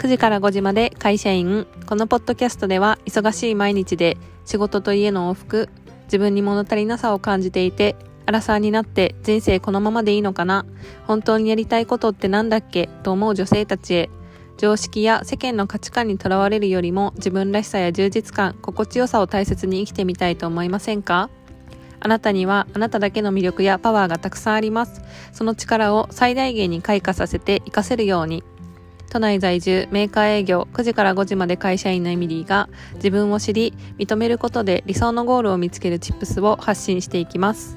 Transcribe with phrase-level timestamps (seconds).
[0.00, 1.66] 9時から5時まで会社員。
[1.84, 5.68] このポッドキャストでは忙しい毎日で仕事と家の往復、
[6.04, 10.64] 自分に物足りなさを感じていて、アラサーになって人生このままでいいのかな？
[11.06, 12.88] 本当にやりたいことってなんだっけ？
[13.02, 14.10] と思う女性たちへ。
[14.56, 21.28] 常識や世間の価値観にとらわれるよりも自分らしさや充実感、心地よさを大切に生きてみたいと思いませんか？
[22.00, 25.02] あなたにはあなただけの魅力やパワーがたくさんあります。
[25.34, 28.42] その力を最大限に開花させて活かせるように。
[29.10, 37.76] 都内在住メーカー営業9時から5時まで会社員のエミリーが自分を知り認めることで理想のゴールを見つけるチップスを発信していきます。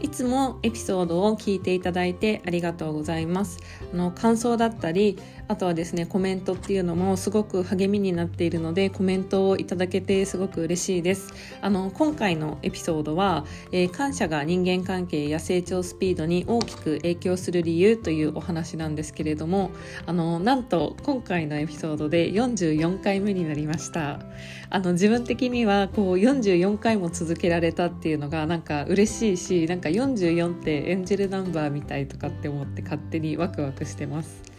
[0.00, 3.58] いつもエピソードを聞いていただいてありがとうございます。
[3.92, 5.18] あの感想だったり
[5.48, 11.32] あとはですねコメントっていうのもすごく励みになっているのでコメントをいただけてすごく嬉しいです。
[11.60, 19.70] あの今回のエピソードは、えー、感謝が人間関係や成長スピードに大きく影響する理由というお話なんですけれども
[20.04, 24.20] あのなんと今回のエピソードで44回目になりました。
[24.68, 34.55] あの自分的にはこう44回も続けられたっていうのがなんか嬉しいしなんか44ってエンジェルナンバーみたいとかって思って勝手にワクワクしてます。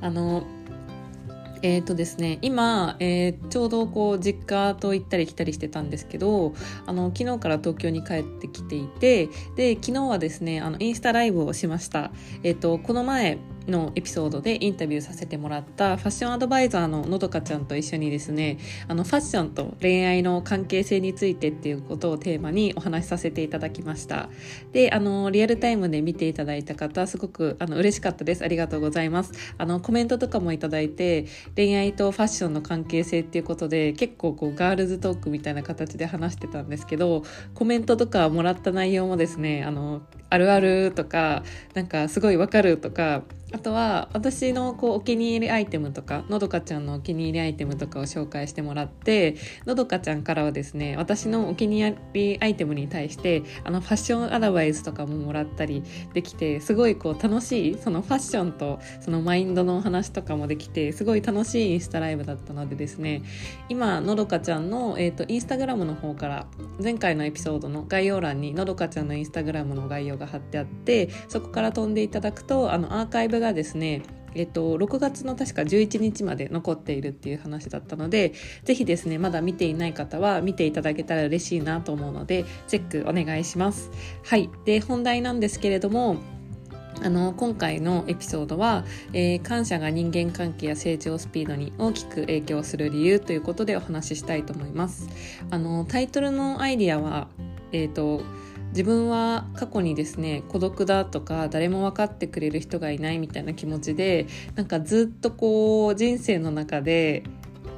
[0.00, 0.44] あの
[1.62, 12.10] えーとですね、今、えー、ちょうどこう実家と行ったり来たりしてたんですけどあの昨日から東京に帰ってきていてで昨日はですねあのインスタライブをしました、
[12.42, 24.28] えーとこの前のエピソードでインタビューさせてもらったファッションアドバイザーののどかちゃんと一緒にですねあのファッションと恋愛の関係性についてっていうことをテーマにお話しさせていただきました。
[24.72, 28.44] であのリアルタイムで見ていただいた方すごくあの嬉しかったです。
[28.44, 29.32] ありがとうございます。
[29.58, 31.26] あのコメントとかもいただいて
[31.56, 37.22] 恋愛とファッションの関係性っていうことで結構こうガールズトークみたいな形で話してたんですけど
[37.54, 41.42] コメントとかもらった内容もですねあのあるあるとか
[41.74, 43.22] なんかすごいわかるとか
[43.54, 63.22] あとは私のこうお気に入りアイテムとかのどかちゃんのお気に入りアイテムとかを紹介してもらってのどかちゃんからはですね私のお気に入りアイテムに対してあのファッションアドバイスとかももらったりできてすごいこう楽しいそのファッションとそのマインドのお話とかもできてすごい楽しいインスタライブだったのでですね
[63.68, 66.48] 今のどかちゃんの、えーと、インスタグラムの方から
[66.82, 74.02] 前回のエピソードの概要欄にのどかちゃんのインスタグラムの概要が貼ってあってそこから飛んでいただくとあのアーカイブががですね
[74.34, 78.32] えっと、6月の確か11日まで残っているっていう話だったので
[78.64, 83.90] 是非ですねまだ見ていない方は見ていただけたら嬉しいなと思うのでチェックお願いします。
[84.24, 86.16] はいで本題なんですけれども
[87.02, 95.08] あの今回のエピソードは、えー、感謝が人間関係や成長スピードに大きく影響する理由ということでお話ししたいと思います。
[95.50, 97.28] あのタイトルのアイディアは、
[97.72, 98.22] えーと
[98.74, 104.26] 自分は過去にですね孤独だとか誰も分かってくれる人がいないみたいな気持ちで
[104.56, 107.22] なんかずっとこう人生の中で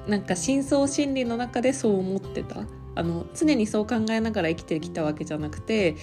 [0.08, 2.66] なんか深層心理の中でそう思ってた。
[2.98, 5.96] あの常にそう考えながら生きてきたわけじゃなくて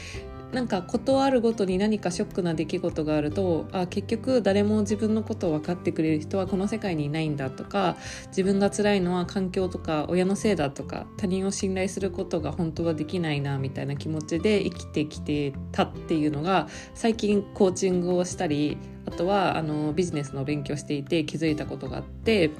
[0.53, 7.97] なんか事あるごとに何かショックな出来事があるとあ結局誰も自分のことを分かってくれる人はこの世界にいないんだとか
[8.27, 18.77] 自分が辛いのは環境とか親のせいだとか他人を信頼することが本当はできないなみたいな気持ちで生きてきてたっていうのが最近コーチングをしたり
[19.07, 22.51] あとはあのビジネスの勉強していて気づいたことがあって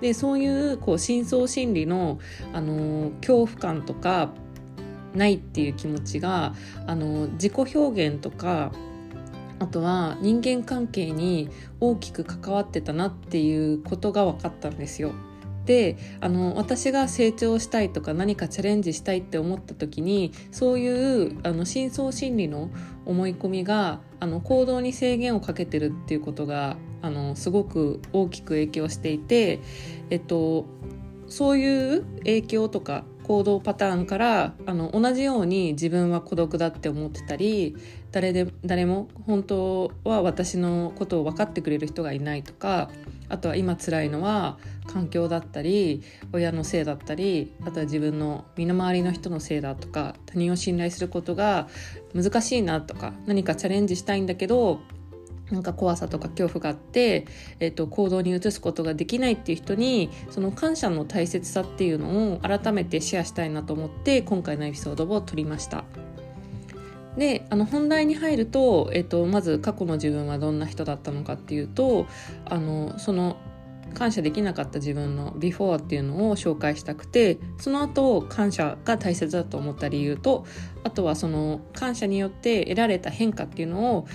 [0.00, 2.18] でそういうこう深層心理の
[2.52, 4.30] あの恐怖感とか
[5.14, 6.54] ないっていう気持ちが
[6.86, 8.72] あの自己表現とか
[9.58, 15.12] あとは人間関係に大きく関わってたなっていうことが分かったんですよ。
[15.66, 22.70] であの私が成長したいとか何かチャレンジしたいって思った時にそういうあの深層心理の
[23.06, 29.60] 思い込みがあの行動に制限をかけてるっていうことがあのすごく大きく影響していて、
[30.10, 30.66] えっと、
[31.28, 37.74] そういう影響とか行動パターンからあの同じように自分は孤独だって思ってたり
[38.10, 42.90] 誰で誰も本当は私のことを分かってくれる人がいないとか
[43.30, 46.02] あとは今辛いのは環境だったり
[46.34, 51.68] 親のせいだったりあとは自分の身の回りの人のせいだとか他人を信頼することが
[52.14, 54.80] 難しいなとか何かチャレンジしたいんだけど
[55.52, 57.26] なんか怖さとか恐怖があって、
[57.60, 65.84] えっと、行動に移すことができないっていう人にその感謝の大切さっていうのを改めてシェアしたいなと思って今回のエピソードを撮りました。
[67.18, 72.06] であの本題に入ると、えっと、まず過去の自分はどんな人だったのかっていうと
[72.46, 73.36] あのその
[73.92, 80.46] 感謝できなかった自分のビフォーっていうのを紹介したくてその後感謝が大切だと思った理由と
[80.84, 84.06] あとはその感謝によって得られた変化っていうのを、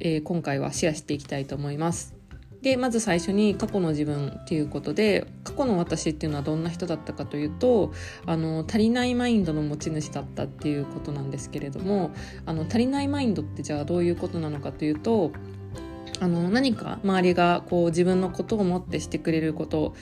[0.00, 2.16] えー、今回はシェアしていきたいと思います。
[2.62, 7.92] でまず最初に過去の自分っていうことで過去の私っていうのはどんな人だったかというと
[8.24, 12.10] あの足りないマインドの持ち主だったっていうことなんですけれども
[12.44, 15.30] あの足りないマインドってじゃあどういうことなのかというと
[16.18, 19.94] あの何か周りがこう自分のことを思ってしてくれること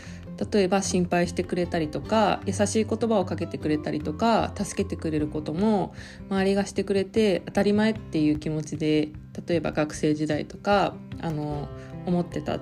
[0.52, 5.94] 例えば心配してくれたりとか優しい言葉をかけてくれたりとか助けてくれることも
[6.28, 9.10] 周りがしてくれて当たり前っていう気持ちで
[9.46, 11.68] 例えば学生時代とかあの
[12.06, 12.58] 思ってた。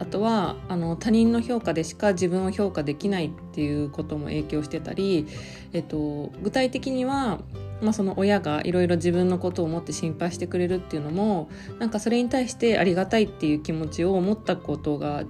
[0.00, 5.26] あとはあの他人の評価でしか自分を評価できないっていうことも影響してたり、
[5.74, 7.40] えっと、具体的には、
[7.82, 15.24] まあ、その親がいろいろ自分のことを思って心配してくれるっていうのもなんかそれに対してありがたいっていう気持ちを持ったことが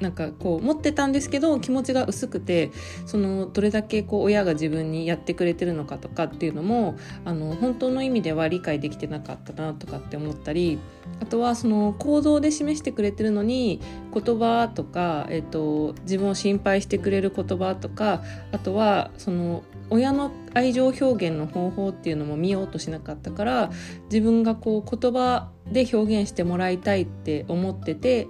[0.00, 2.70] なんかこう持ってたんですけど気持ちが薄くて
[3.06, 10.78] そのどれだけこう親が自分にやってくれてるのかとかっていうのもあの本当の意味では理解できてなかったなとかって思ったり
[11.20, 13.80] あとはその行動で示してくれてるのに
[14.12, 18.22] 言葉とか、えっと、自分を心配してくれる言葉とか
[18.52, 23.70] あとはその親の愛情表現の方法っていうのも見ようとしなかったから
[24.10, 28.26] 自分がこう言葉で表現してもらいたいって思ってて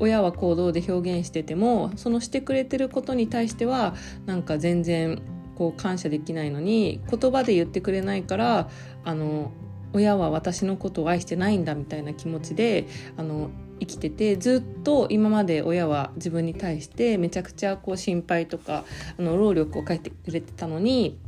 [0.00, 3.94] 親は行動で表現しててもそのしてくれてることに対しては
[4.26, 5.22] なんか全然
[5.54, 8.68] こう感謝できないのに言葉で言ってくれないから
[9.04, 9.52] あの
[9.92, 12.86] 親は私のことを愛してないんだみたいな気持ちで
[13.16, 13.50] あの
[13.80, 18.84] 生きててずっと今まで親は自分に対してめちゃくちゃこう心配とか
[19.18, 21.18] あの労力をかけてくれてたのに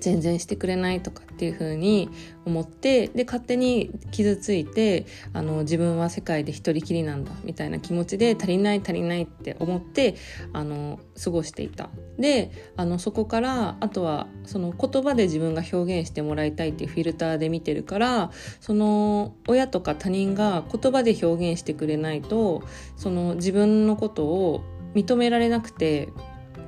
[0.00, 2.08] 全然してくれないとかっていう風に
[2.44, 10.16] 思ってで勝手に傷ついてあの自分は世界で一人きりなんだみたいな気持ちで足りない足りないって思って
[10.52, 11.90] あの過ごしていた。
[12.18, 22.62] であのそこからあとはその言葉で自分が表現してもらいたいっていうフィルターで見てるからその親とか他人が言葉で表現してくれないと
[22.96, 24.64] その自分のことを
[24.94, 26.08] 認められなくて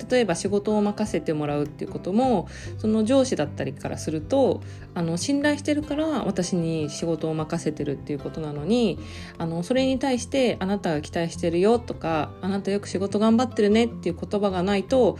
[0.09, 2.47] 例えば仕事を任せてもらうっていうことも
[2.77, 4.61] その上司だったりからすると
[4.93, 8.99] あの信頼してるから私に仕事を任せてるっていうことなのに
[9.37, 15.17] あのそれに対して「あなたが期待してるよ」とか「あなたよく仕事頑張ってるね」っていう言葉がないと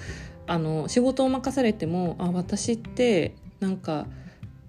[0.48, 4.08] あの仕事を任されてもあ私ってなんか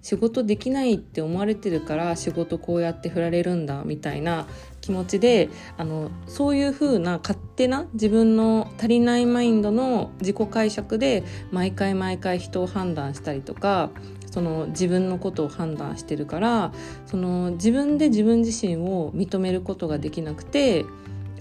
[0.01, 4.47] 仕事できないって思われてるから仕事こうやって振られるんだみたいな
[4.81, 13.91] 気持ちであのそういう風な勝手な自分の足りないマインドの自己解釈で毎回毎回人を判断したりとか
[14.31, 16.73] その自分のことを判断してるから
[17.05, 20.85] その自分で自分自身を認めることができなくて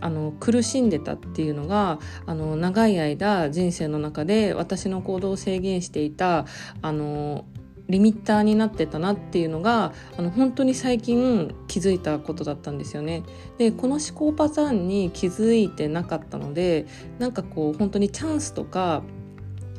[0.01, 6.47] あの苦しんでたっていうのがあの長い間人生の中で私の行動を制限していた
[6.83, 7.45] あの
[7.91, 13.23] リミッターになってたなっていうのがあの本当に最近気づいたことだったんですよね。
[13.59, 16.87] でこの思考パターンに気づいてなかったので
[17.19, 19.03] なんかこう本当にチャンスとか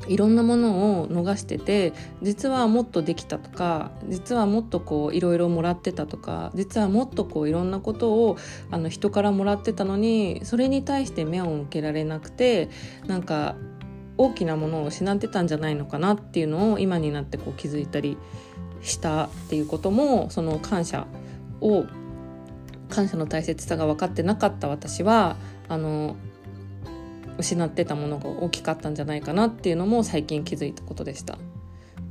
[0.07, 8.37] いろんなものを逃してて実はもっとできたとか実はもっとこういろいろもらってたとか実はもっとこういろんなことを
[8.71, 12.69] あの人からもらってたのにそれに対して目を向けられなくて
[13.07, 13.55] なんか
[14.23, 18.17] 大きなものを失ってたんじゃないのかなっていうのを今になってこう気づいたり
[18.81, 21.07] したっていうこともその感謝
[21.59, 21.85] を
[22.89, 25.37] 感謝の大切さが分かってなかった私は
[25.69, 26.15] あの
[27.37, 31.37] 失ってたものが大きかったんじゃないかなっていうのも最近気づいたことでした。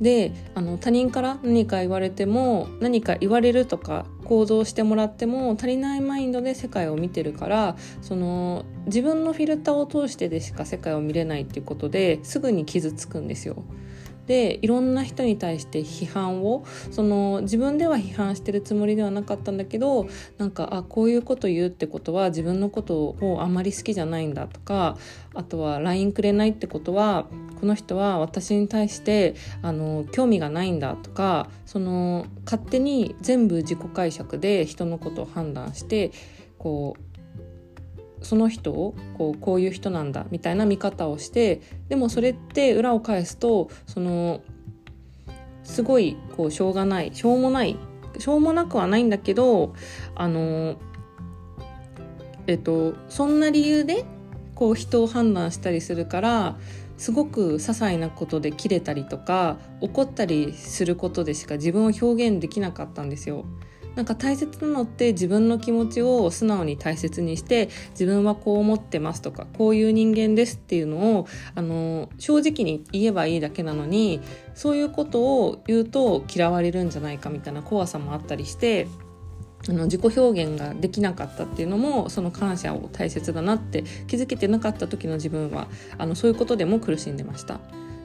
[0.01, 13.65] であの他人から何か言われても何か言われるとか行動してもらっても足りないマインドで世界を見てるからその自分のフィルターを通してでしか世界を見れないっていうことですぐに傷つくんですよ。
[14.31, 20.07] でいろんな人に対して批判をその自分では批判してるつもりではなかったんだけど
[20.37, 24.97] なんかあこういうこと言うってことは自分のことをあまり好きじゃないんだとか
[25.33, 27.25] あとは LINE くれないってことは
[27.59, 36.11] この人は私に対してあの興味がないんだとかその勝手に全部自己解釈で人のことを判断して
[36.57, 37.10] こう
[38.21, 44.41] その人をこうこういう人なんだみたいな見方をしてでもそれって裏を返すとその
[45.63, 47.77] すごいこうしょうがないしょうもない
[48.17, 49.73] しょうもなくはないんだけど
[50.15, 50.75] あの
[52.47, 54.05] えっとそんな理由で
[54.55, 56.57] こう人を判断したりするから
[56.97, 63.45] すごく些細なことで切れたりとか怒ったりすることでしか自分を表現できなかったんですよ。
[63.95, 74.21] なんか大切なのって自分の気持ちを素直に大切にして自分はこう思ってますとかこういう人間ですっていうのをあの正直に言えばいいだけなのに
[74.55, 78.87] そういうことを言うと嫌われるんじゃないかみたいな怖さもあったりして
[79.69, 85.67] あの自己表現ができなかったっていうのもその感謝を大切だなって気づけてなかった時の自分は
[85.97, 87.59] あのそういうことでも苦しんでました。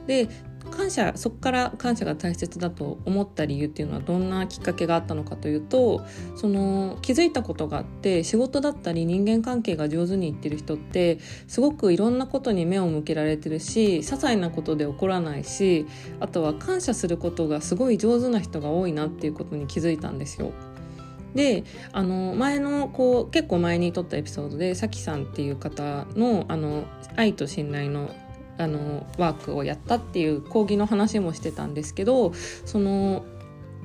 [0.05, 0.29] で
[0.67, 6.05] 感謝そこから感謝が大切だと思った理由っていうのはどんなきっかけがあったのかというと
[6.35, 15.85] その気づいたことがあって仕事だったり人間関係が上手にいってる人ってすごくいろんなことに目を向けられてるし些細なことで起こらないし
[16.19, 20.51] あとは感謝することがすごい上手な人が多いなっていうことに気づいたんですよ。
[21.35, 28.09] であの前のこう結構前に撮ったエピソードでさきさんっていう方のあの愛と信頼の
[28.57, 32.33] あのワークをやったっていう講義の話もしてたんですけど
[32.65, 33.25] その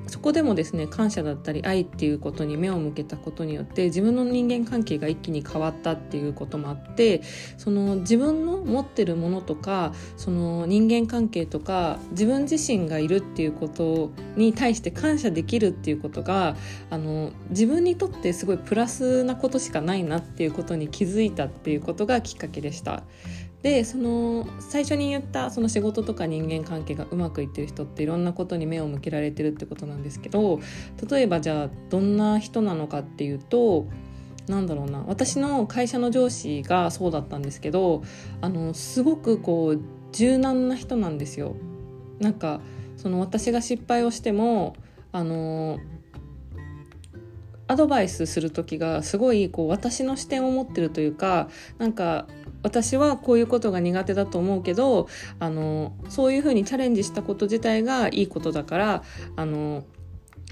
[0.09, 7.23] そこでもですね感謝だったり愛っていうことに目を向けたことによって自分の人間関係が一気に変わったっていうこともあって
[7.57, 16.57] その自分の持ってるものとかその人間関係とか自分自身がいるっていうことに対して感謝できるっていうことが
[16.91, 23.05] あの自分にとってすごいプラスなことしかないなっていうことに気づいたっていうことがきっかけでした。
[23.63, 30.61] でその最初に言ったその仕事とか人間関係がうまくいってる人っていろんなことに目を向けられてるってことなんですけど
[31.09, 33.87] 例えばじゃあどんな人なのかっていうと
[34.49, 38.03] なんだろうな私の会社の上司がそうだったんですけど
[38.41, 41.55] あのすごくこう柔軟な人なんですよ。
[42.19, 42.61] なんか
[42.97, 44.77] その私が失敗をしても
[45.13, 45.79] あの
[47.69, 52.27] アドバイスする時がすごいこう私の視点を持ってるというかなんか
[52.63, 59.03] 私はこういうことが苦手だと思うけどあのそういうふうにチャレンジしたこと自体がいいことだから
[59.37, 59.85] あの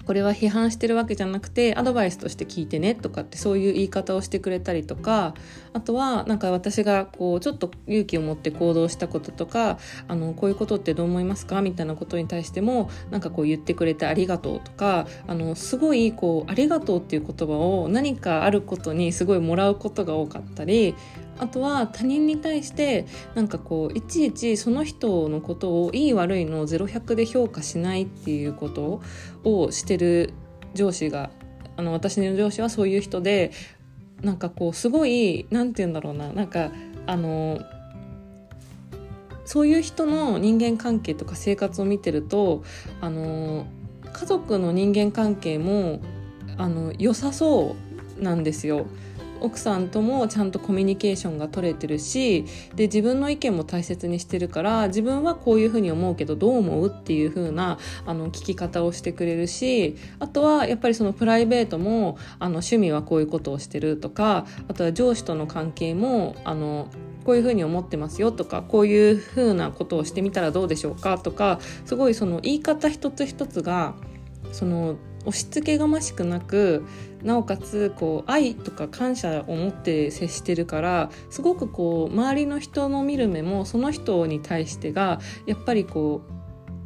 [0.06, 5.34] これは批判してるわけじゃなくてアドバイスとして聞いてねとかってそういう言い方をしてくれたりとか
[5.72, 20.94] あとはなんか私がこうちょっと勇気を持って行動したこととかあのこういうことってどう思いますかみたいなことに対してもなんかこう言ってくれてありがとうとかあのすごいこうありがとうっていう言葉を何かあることにすごいもらうことが多かったり
[21.40, 29.00] あとは他人に対してなんかこういちいちその人のことをいい悪いの0100で評価しないっていうこと
[29.42, 30.34] をしてる
[30.74, 31.30] 上司が
[31.76, 33.52] あの私の上司はそういう人で
[34.20, 36.70] なんかこうすごい何て言うんだろうななんか
[37.06, 37.58] あの
[39.46, 42.62] そういう人の人間関係とか生活を見てると
[43.00, 43.66] あの
[44.12, 46.00] 家族の人間関係も
[46.58, 47.76] あの良さそ
[48.18, 48.86] うなんですよ。
[49.40, 52.44] 奥さんともちゃんとコミュニケーションが取れてるし
[52.74, 66.88] で自分の意見も大切にしてるから自分はこういうふうに思うけどどう思うっていう風なあな聞き方をしてくれるしあとはやっぱりそのプライベートもあの趣味はこういうことをしてるとかあとは上司との関係もあの
[67.24, 73.94] こういうふうに思ってますよとかこういうふうなことをしてみたらどうでしょうかとかすごいその言い方一つ一つが
[74.52, 76.84] その押し付けがましくなく
[77.22, 86.40] なおかつこう愛とか感謝を持って接してるからすごくこう周りの人の見る目もその人に対してがやっぱりこう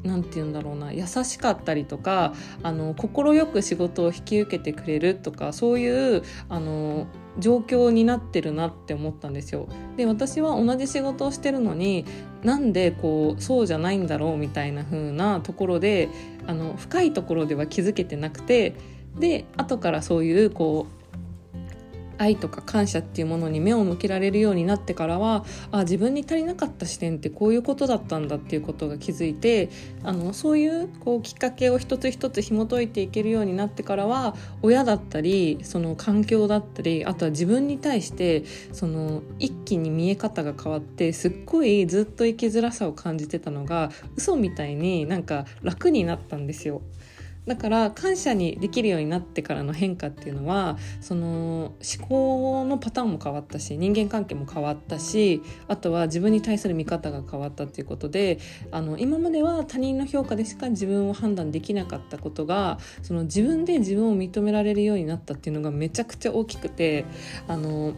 [0.07, 7.07] 何て言うんだろうな優しかったりとかあの快く仕事を引き受けてくれるとかそういうあの
[7.39, 9.67] 状況になってるなって思ったんですよ。
[9.97, 12.05] で私は同じ仕事をしてるのに
[12.45, 16.09] なんでこうそうじゃないんだろうみたいな風なところで
[16.47, 18.75] あの深いところでは気づけてなくて
[19.19, 21.04] で後からそういうこう
[22.19, 29.71] 愛とか感謝っていうものに目を向けられるようになってからはあ自分に足りなかった視点ってこういうことだったんだっていうことが気づいて
[30.03, 46.83] あのそういうこうきっかけを一つ一つ紐解いていけるようになってからは親だったりその環境だったりあとは自分に対してその一気に見え方が変わってすっごいずっと生きづらさを感じてたのが嘘みたいになんか楽になったんですよ。
[47.47, 58.39] だから感謝にできるようになってからの変化っていうのはその思考のパターンも変わったし人間関係も変わったしあとは自分に対する見方が変わったっていうことで
[58.71, 67.05] あの今までは他人の評価でしか自分を判断できなかったことがその自分で自分を認められるようになったっていうのがめちゃくちゃ大きくて
[67.47, 67.95] あの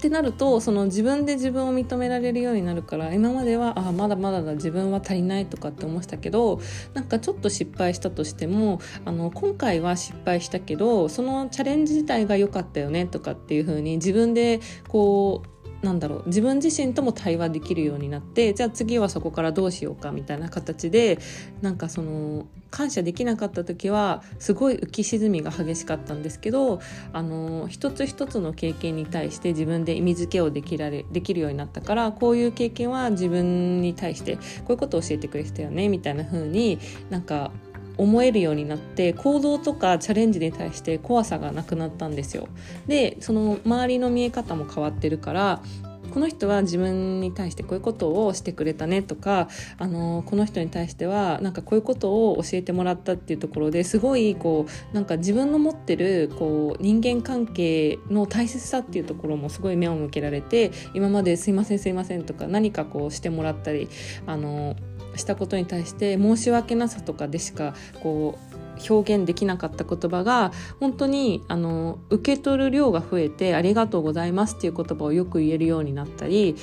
[0.00, 6.58] ってなるとその自分で自分を認められるようになるから今まではあまだまだだ自分は足りないとかって思ってたけど
[6.94, 21.18] なんかちょっと失敗したとしてもあの今回は失敗したけどそのチャレンジ自体が良かったよねとかっていう風に自分でこうなんだろう自分自身とも対話できるようになってじゃあ次はそこからどうしようかみたいな形で
[21.62, 26.80] なんかその感謝できなかった時はすごい浮き沈みが激しかったんですけど
[27.12, 37.50] あの一つ一つの経験に対して自分で意味付けをできられできるようになったからこういう経験は自分に対してこういうことを教えてくれてたよねみたいな風になんか
[38.00, 42.48] 思えるようになって行動とかチャレンジに対して怖さがなくなったんですよ。
[42.86, 45.62] でその周りの見え方も変わってるから
[46.10, 63.88] この人は自分に対してこういうことをしてくれたねとかあのこの人に対してはなんかこういうことを教えてもらったっていうところですごいこうなんか自分の持ってるこう人間関係の大切さっていうところもすごい目を向けられて今まですいませんすいませんとか何かこうしてもらったり
[64.26, 64.74] あの
[65.20, 76.56] したことに対して申し訳なさとかでしかこう表現できなかった言葉が本当にあの受け取る量が増えて「ありがとうございます」っていう言葉をよく言えるようになったり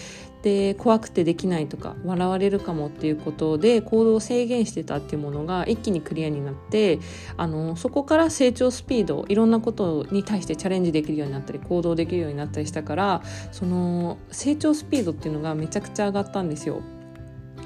[0.44, 7.00] で怖くてできないとか笑われるかもっていうことで行動を制限してたっていうものが一気にクリアになって
[7.38, 13.22] あのそこから成長スピードいろんなことに対してチャレンジできるようになったり行動できるようになったりしたから
[13.52, 16.82] その成長スピードっていうのがめちゃくちゃ上がったんですよ。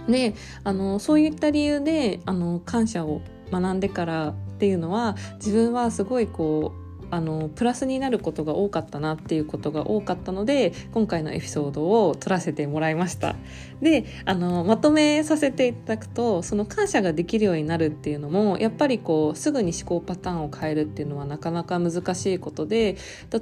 [0.08, 6.81] であのそういった理由であの感謝を学んでからっていうのは自分はすごいこう
[7.12, 13.36] あのプラスになることが多かったなっていうことが多かったので今回のエピソードを撮らせてもらいました。
[13.82, 22.96] であのまとめさせていただくとその感謝ができるようになるっていうのもやっぱりこうすぐに思考パターンを変えるっていうのはなかなか難しいことで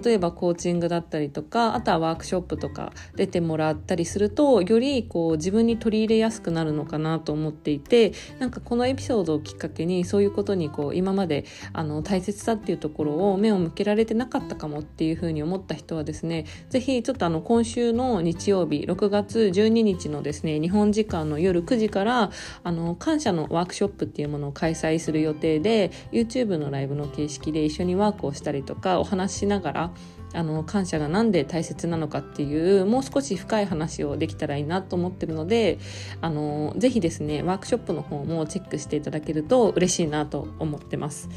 [0.03, 22.31] 例えばコーチングだったりとかあとはワークショップとか出てもらったりするとよりこう自分に取り入れやすくなるのかなと思っていてなんかこのエピソードをきっかけにそういうことにこう今まであの大切さっていうところを目を向けられてなかったかもっていうふうに思った人はですね是非ちょっとあの今週の日曜日6月12日のですね日本時間の夜9時から
[22.63, 29.91] あの感謝のワークショップっていうものを開催する予定で YouTube のライブの形式で一緒にワークをしたりとかお話ししながら
[30.33, 35.79] あの感謝が何で大切なのかっていうもう少し深い話をできたらいいなと思ってるので
[36.21, 41.29] あのぜひですねワークショップの方もチェックしていただけると嬉しいなと思ってます。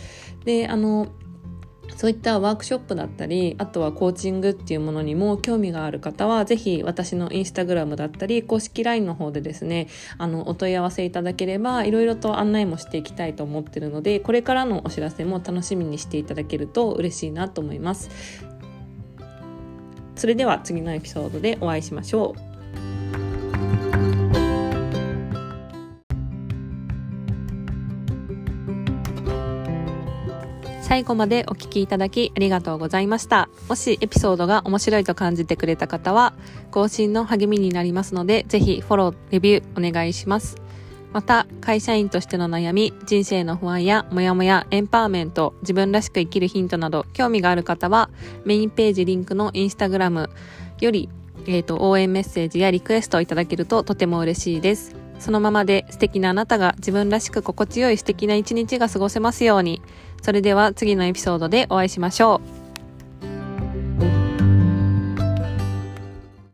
[0.44, 1.08] であの
[1.96, 18.10] そういったワークショップだったりあとはコーチングっていうものにも興味がある方は是非私のインスタグラムだったり公式 LINE の方でですねあのお問い合わせいただければいろいろと案内もしていきたいと思ってるのでこれからのお知らせも楽しみにしていただけると嬉しいなと思います。
[20.14, 22.51] それでは次のエピソードでお会いしましょう。
[30.92, 33.48] 最後までお聞きいただきありがとうございました。
[33.66, 36.34] もしエピソードが面白いと感じてくれた方は、
[36.70, 40.56] 更新の励みになりますので、ぜひフォロー、レビューお願いします。
[41.14, 48.10] また、会社員としての悩み、人生の不安やモヤモヤ、エンパワーメント、自分らしく生きるヒントなど、興味がある方は、
[48.44, 50.28] メインページリンクのインスタグラム
[50.78, 51.08] より、
[51.46, 54.94] えっ、ー、と、応援メッセージやリクエストをいただけるととても嬉しいです。
[55.18, 59.80] そのままで素敵なあなたが自分らしく心地よい素敵な一日が過ごせますように。
[60.22, 62.61] それでは次のエピソードでお会いしましょう。